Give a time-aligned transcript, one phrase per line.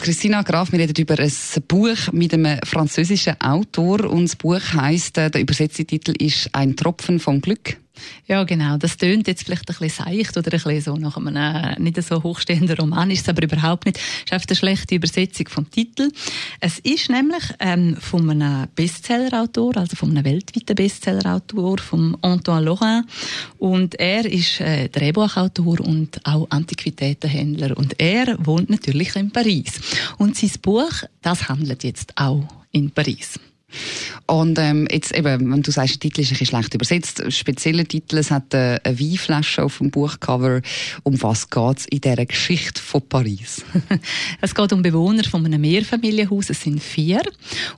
[0.00, 1.32] Christina Graf, wir reden über ein
[1.66, 6.76] Buch mit einem französischen Autor und das Buch heisst, äh, der übersetzte Titel ist «Ein
[6.76, 7.78] Tropfen von Glück».
[8.26, 8.76] Ja, genau.
[8.76, 12.02] Das tönt jetzt vielleicht ein bisschen seicht oder ein bisschen so nach einem äh, nicht
[12.02, 13.98] so hochstehenden Roman, ist es aber überhaupt nicht.
[13.98, 16.10] Es ist einfach eine schlechte Übersetzung vom Titel.
[16.60, 23.06] Es ist nämlich ähm, von einem Bestsellerautor, also von einem weltweiten Bestsellerautor, von Antoine Laurent.
[23.58, 27.76] Und er ist äh, Drehbuchautor und auch Antiquitätenhändler.
[27.76, 29.80] Und er wohnt natürlich in Paris.
[30.18, 30.92] Und sein Buch,
[31.22, 33.38] das handelt jetzt auch in Paris.
[34.26, 37.84] Und ähm, jetzt eben, wenn du sagst, der Titel ist ein bisschen schlecht übersetzt, spezieller
[37.84, 40.62] Titel, es hat eine, eine Weinflasche auf dem Buchcover.
[41.04, 43.64] Um was geht es in dieser Geschichte von Paris?
[44.40, 47.22] es geht um Bewohner von einem Mehrfamilienhaus, es sind vier.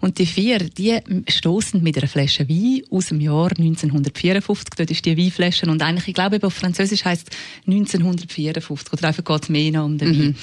[0.00, 4.70] Und die vier, die stoßen mit einer Flasche Wein aus dem Jahr 1954.
[4.76, 9.24] Dort ist die Weinflasche und eigentlich, ich glaube, auf Französisch heißt es 1954 oder einfach
[9.24, 10.18] geht es mehr noch um den mhm.
[10.18, 10.36] Wein.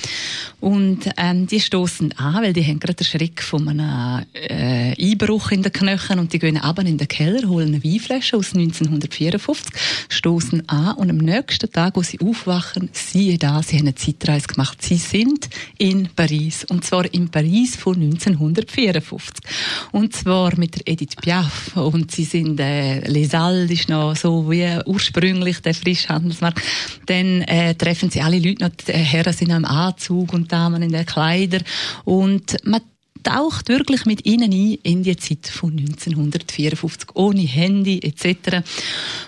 [0.59, 5.34] Und ähm, die stoßen an, weil die haben gerade den Schreck von einem äh, Einbruch
[5.35, 8.53] Loch in den Knöcheln und die gehen aber in den Keller, holen eine Weinflasche aus
[8.55, 9.67] 1954,
[10.07, 14.47] stoßen an und am nächsten Tag, wo sie aufwachen, siehe da, sie haben eine Zeitreise
[14.47, 14.81] gemacht.
[14.81, 19.43] Sie sind in Paris und zwar in Paris von 1954
[19.91, 24.49] und zwar mit der Edith Piaf und sie sind äh, Les Halles ist noch so
[24.49, 26.61] wie ursprünglich der Frischhandelsmarkt.
[27.07, 30.93] Dann äh, treffen sie alle Leute noch, die Herren sind im Anzug und Damen in
[30.93, 31.59] den Kleider
[32.05, 32.79] und man
[33.25, 38.63] taucht wirklich mit ihnen ein in die Zeit von 1954, ohne Handy etc.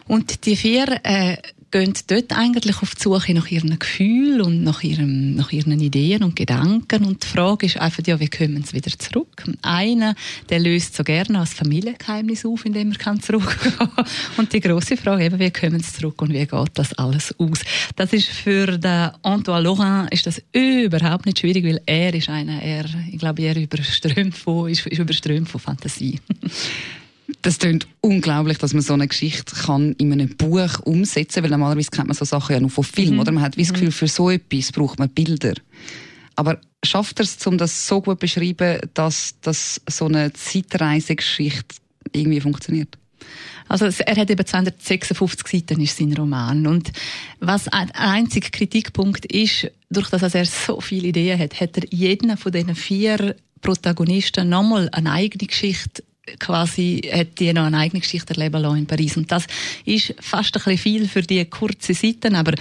[0.08, 1.38] Und die vier äh,
[1.72, 6.24] gehen dort eigentlich auf die Suche nach ihren Gefühlen und nach, ihrem, nach ihren Ideen
[6.24, 7.06] und Gedanken.
[7.06, 9.44] Und die Frage ist einfach, ja, wie kommen sie wieder zurück?
[9.62, 10.16] Einer,
[10.50, 13.74] der löst so gerne als Familiengeheimnis auf, indem er kann zurückgehen.
[14.38, 17.60] Und die große Frage eben, wie kommen sie zurück und wie geht das alles aus?
[17.96, 22.62] Das ist für den Antoine Laurent ist das überhaupt nicht schwierig, weil er ist einer,
[22.62, 26.20] er, ich glaube, er überströmt von, ist, ist überströmt von Fantasie.
[27.42, 31.52] Das klingt unglaublich, dass man so eine Geschichte kann in einem Buch umsetzen kann, weil
[31.52, 33.20] normalerweise kennt man so Sachen ja nur von Film, mhm.
[33.20, 33.32] oder?
[33.32, 33.94] Man hat das Gefühl, mhm.
[33.94, 35.54] für so etwas braucht man Bilder.
[36.36, 41.76] Aber schafft er es, um das so gut zu beschreiben, dass, dass so eine Zeitreisegeschichte
[42.12, 42.98] irgendwie funktioniert?
[43.68, 46.92] Also er hat eben 256 Seiten ist sein Roman und
[47.40, 52.38] was ein einziger Kritikpunkt ist, durch das er so viele Ideen hat, hat er jeden
[52.38, 56.04] von diesen vier Protagonisten nochmal eine eigene Geschichte
[56.40, 59.18] quasi hat die noch eine eigene Geschichte erleben lassen in Paris.
[59.18, 59.46] Und das
[59.86, 62.54] ist fast ein bisschen viel für die kurze Seiten, aber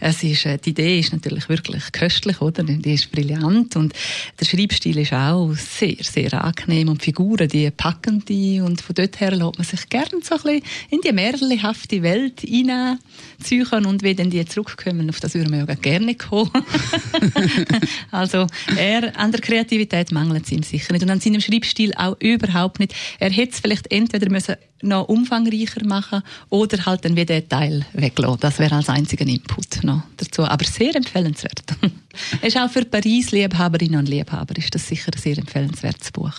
[0.00, 2.62] es ist, äh, die Idee ist natürlich wirklich köstlich, oder?
[2.62, 3.94] Die ist brillant und
[4.40, 8.94] der Schreibstil ist auch sehr, sehr angenehm und die Figuren, die packen die und von
[8.94, 14.02] dort her lässt man sich gerne so ein bisschen in die märchenhafte Welt hineinziehen und
[14.02, 16.50] wie dann die zurückkommen, auf das würden wir ja gerne kommen.
[18.10, 18.46] also
[18.76, 22.80] er, an der Kreativität mangelt es ihm sicher nicht und an seinem Schreibstil auch überhaupt
[22.80, 22.94] nicht.
[23.18, 28.40] Er hätte es vielleicht entweder müssen noch umfangreicher machen oder halt dann wieder Teil weglassen.
[28.40, 30.42] Das wäre als einziger Input noch dazu.
[30.42, 31.62] Aber sehr empfehlenswert.
[32.42, 36.32] ist auch für Paris-Liebhaberinnen und Liebhaber ist das sicher ein sehr empfehlenswertes Buch.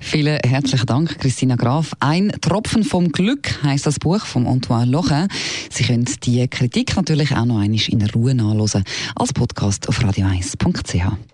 [0.00, 1.92] Vielen herzlichen Dank, Christina Graf.
[2.00, 5.28] Ein Tropfen vom Glück heißt das Buch von Antoine Loche.
[5.70, 11.33] Sie können die Kritik natürlich auch noch einmal in Ruhe nachlesen als Podcast auf radio1.ch.